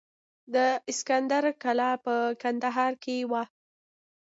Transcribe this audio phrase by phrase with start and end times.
[0.53, 0.55] د
[0.91, 3.43] اسکندر کلا په کندهار کې وه